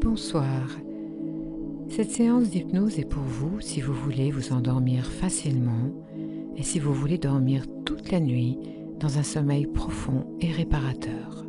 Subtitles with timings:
[0.00, 0.70] Bonsoir.
[1.90, 5.92] Cette séance d'hypnose est pour vous si vous voulez vous endormir facilement
[6.56, 8.58] et si vous voulez dormir toute la nuit
[8.98, 11.44] dans un sommeil profond et réparateur.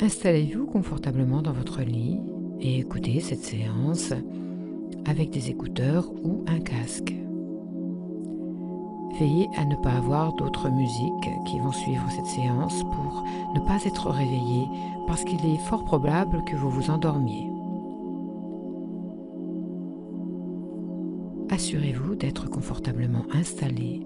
[0.00, 2.20] Installez-vous confortablement dans votre lit
[2.60, 4.12] et écoutez cette séance
[5.06, 7.14] avec des écouteurs ou un casque.
[9.18, 13.84] Veillez à ne pas avoir d'autres musiques qui vont suivre cette séance pour ne pas
[13.84, 14.66] être réveillé
[15.06, 17.48] parce qu'il est fort probable que vous vous endormiez.
[21.50, 24.00] Assurez-vous d'être confortablement installé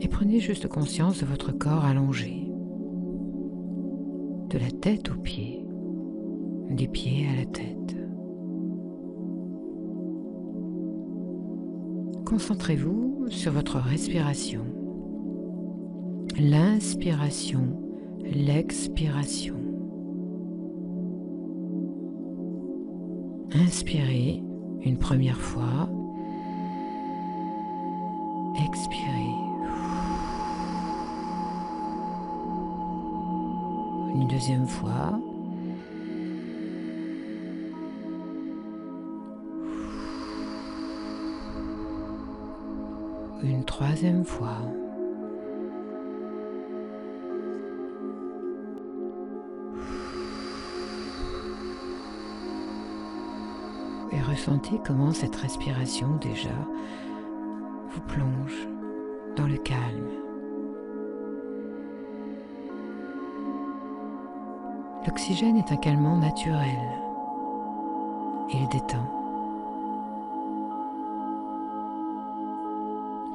[0.00, 2.50] et prenez juste conscience de votre corps allongé,
[4.48, 5.59] de la tête aux pieds,
[6.70, 7.96] des pieds à la tête.
[12.24, 14.64] Concentrez-vous sur votre respiration,
[16.38, 17.80] l'inspiration,
[18.22, 19.56] l'expiration.
[23.52, 24.42] Inspirez
[24.82, 25.88] une première fois.
[28.64, 29.34] Expirez.
[34.14, 35.20] Une deuxième fois.
[43.80, 44.58] Troisième fois.
[54.12, 56.50] Et ressentez comment cette respiration déjà
[57.88, 58.68] vous plonge
[59.36, 60.10] dans le calme.
[65.06, 66.76] L'oxygène est un calmant naturel.
[68.52, 69.19] Il détend.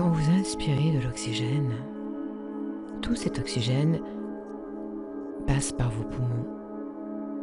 [0.00, 1.74] Quand vous inspirez de l'oxygène,
[3.02, 4.00] tout cet oxygène
[5.46, 6.46] passe par vos poumons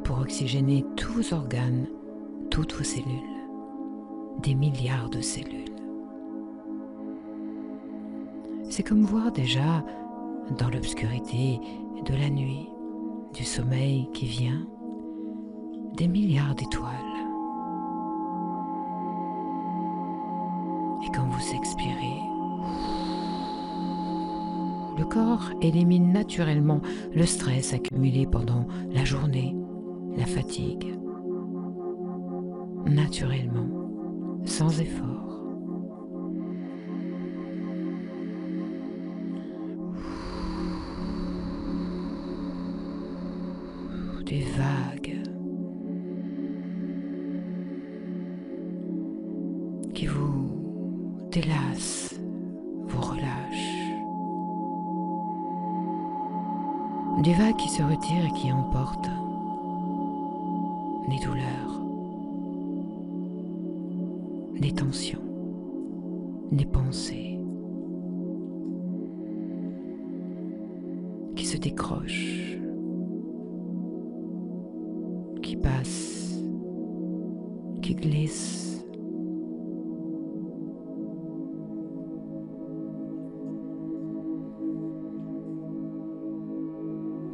[0.04, 1.86] pour oxygéner tous vos organes,
[2.50, 3.46] toutes vos cellules,
[4.42, 5.70] des milliards de cellules.
[8.72, 9.86] C'est comme voir déjà
[10.58, 11.60] dans l'obscurité
[12.08, 12.68] de la nuit,
[13.36, 14.68] du sommeil qui vient,
[15.96, 16.90] des milliards d'étoiles.
[21.06, 22.37] Et quand vous expirez,
[24.98, 26.82] le corps élimine naturellement
[27.14, 29.56] le stress accumulé pendant la journée,
[30.16, 30.98] la fatigue,
[32.86, 33.70] naturellement,
[34.46, 35.37] sans effort.
[57.24, 59.10] Des vagues qui se retirent et qui emportent
[61.10, 61.82] des douleurs,
[64.60, 65.22] des tensions,
[66.52, 67.40] des pensées
[71.36, 72.60] qui se décrochent,
[75.42, 76.40] qui passent,
[77.82, 78.67] qui glissent.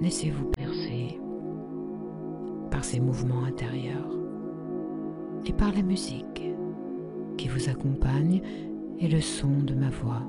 [0.04, 1.18] Laissez-vous percer
[2.70, 4.12] par ces mouvements intérieurs
[5.46, 6.44] et par la musique
[7.38, 8.42] qui vous accompagne
[9.00, 10.22] et le son de ma voix.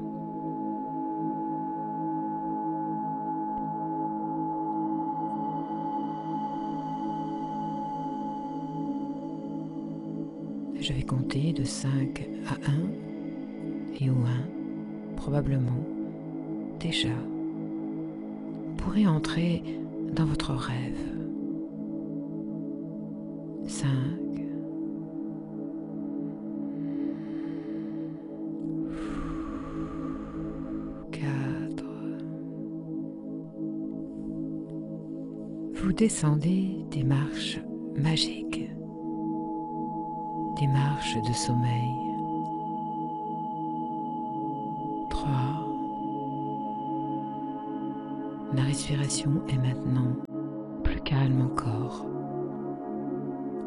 [10.81, 15.84] Je vais compter de 5 à 1 et au 1, probablement,
[16.79, 17.09] déjà,
[18.94, 19.06] pourrez
[20.12, 21.10] dans votre rêve.
[23.66, 23.89] 5,
[31.10, 31.84] 4,
[35.74, 37.59] vous descendez des marches
[37.97, 38.71] magiques,
[40.60, 42.14] des marches de sommeil.
[48.74, 50.16] Respiration est maintenant
[50.82, 52.06] plus calme encore.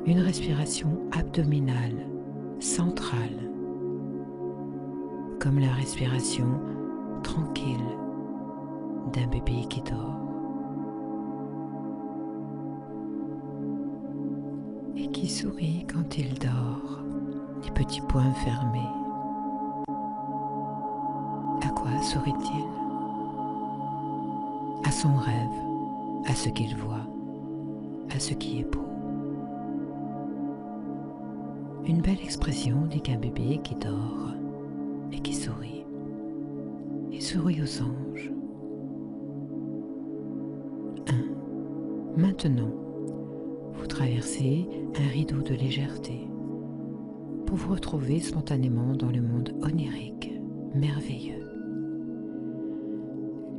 [0.06, 2.10] Une respiration abdominale,
[2.60, 3.50] centrale,
[5.40, 6.60] comme la respiration
[7.24, 7.88] tranquille
[9.14, 10.20] d'un bébé qui dort.
[14.98, 17.04] et qui sourit quand il dort,
[17.64, 18.92] les petits poings fermés.
[21.64, 22.87] À quoi sourit-il?
[24.84, 27.08] À son rêve, à ce qu'il voit,
[28.16, 28.86] à ce qui est beau.
[31.86, 34.34] Une belle expression dit qu'un bébé qui dort
[35.12, 35.86] et qui sourit.
[37.12, 38.32] Il sourit aux anges.
[42.18, 42.74] Maintenant,
[43.74, 44.68] vous traversez
[45.00, 46.28] un rideau de légèreté
[47.46, 50.34] pour vous retrouver spontanément dans le monde onirique,
[50.74, 51.47] merveilleux.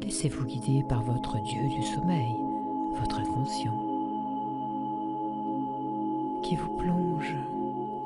[0.08, 2.34] Laissez-vous guider par votre Dieu du sommeil,
[2.98, 3.78] votre inconscient,
[6.42, 7.36] qui vous plonge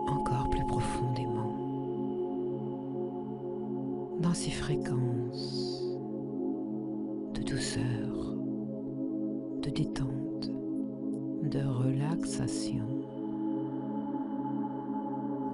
[0.09, 1.57] encore plus profondément
[4.19, 5.85] dans ces fréquences
[7.35, 8.35] de douceur,
[9.63, 10.51] de détente
[11.45, 12.85] de relaxation.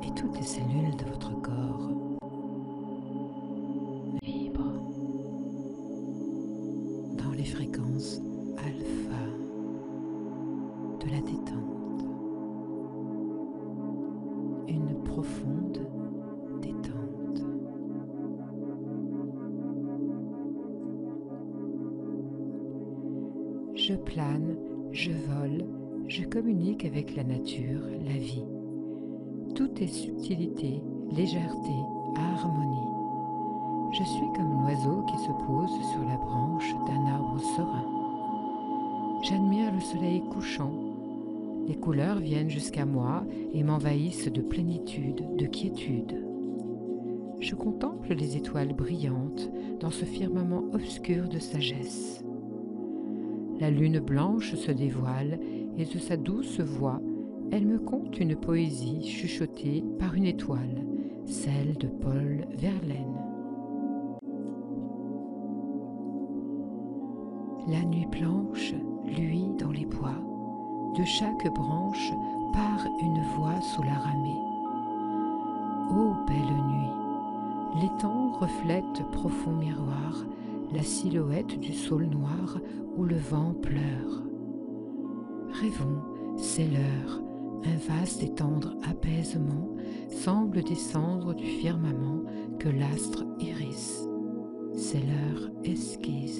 [0.03, 2.08] Et toutes les cellules de votre corps
[15.19, 15.81] profonde
[16.62, 17.43] détente.
[23.75, 24.56] Je plane,
[24.93, 25.65] je vole
[26.06, 28.44] je communique avec la nature, la vie.
[29.55, 30.81] Tout est subtilité,
[31.11, 31.75] légèreté,
[32.17, 32.76] harmonie.
[33.93, 37.85] Je suis comme l'oiseau qui se pose sur la branche d'un arbre serein.
[39.23, 40.88] J'admire le soleil couchant.
[41.69, 46.25] Les couleurs viennent jusqu'à moi et m'envahissent de plénitude, de quiétude.
[47.41, 52.25] Je contemple les étoiles brillantes dans ce firmament obscur de sagesse.
[53.61, 55.38] La lune blanche se dévoile
[55.76, 57.03] et de sa douce voix,
[57.53, 60.87] elle me conte une poésie chuchotée par une étoile,
[61.26, 63.19] celle de Paul Verlaine.
[67.69, 69.38] La nuit blanche bois,
[70.99, 72.12] de chaque branche
[72.53, 74.43] part une voix sous la ramée.
[75.91, 80.25] Ô belle nuit, l'étang reflète profond miroir
[80.75, 82.59] la silhouette du saule noir
[82.97, 84.25] où le vent pleure.
[85.53, 86.03] Rêvons,
[86.37, 87.23] c'est l'heure,
[87.65, 89.69] un vaste et tendre apaisement
[90.11, 92.25] semble descendre du firmament
[92.59, 94.05] que l'astre iris.
[94.75, 96.38] C'est l'heure esquisse.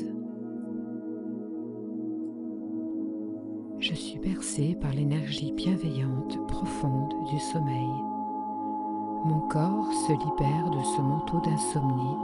[4.41, 7.89] Suis par l'énergie bienveillante profonde du sommeil.
[9.25, 12.17] Mon corps se libère de ce manteau d'insomnie,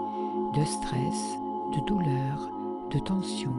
[0.54, 1.36] de stress,
[1.74, 2.50] de douleur,
[2.90, 3.54] de tension,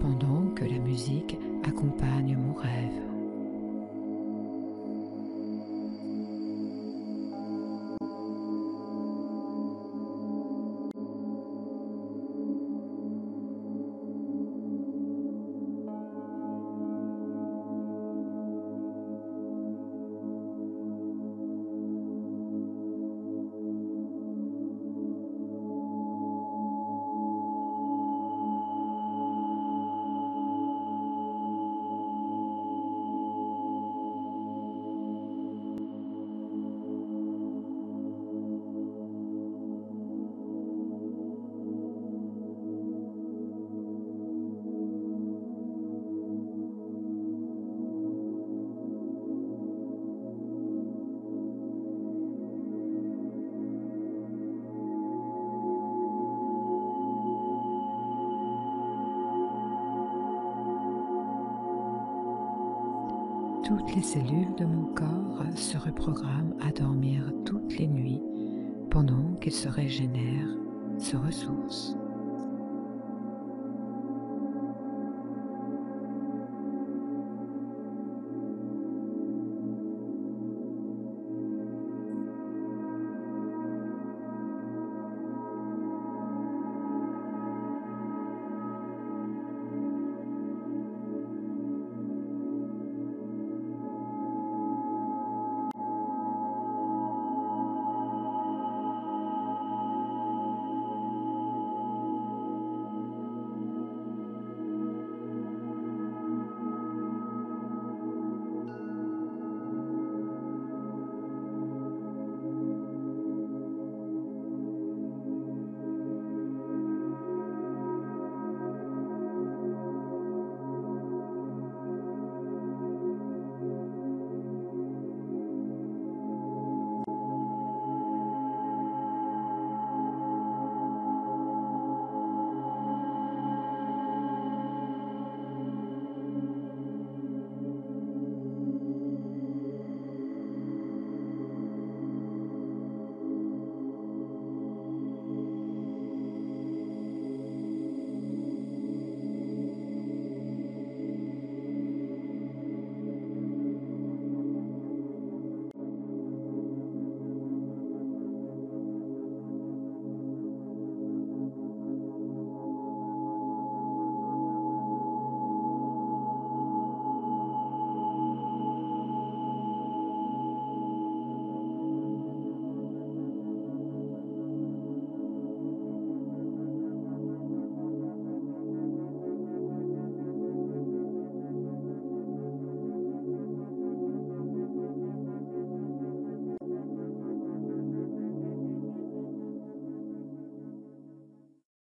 [0.00, 3.09] pendant que la musique accompagne mon rêve.
[63.70, 68.20] Toutes les cellules de mon corps se reprogramment à dormir toutes les nuits
[68.90, 70.56] pendant qu'ils se régénèrent,
[70.98, 71.96] se ressourcent.